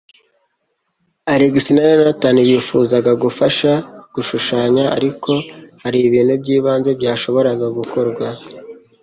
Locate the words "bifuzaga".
2.49-3.11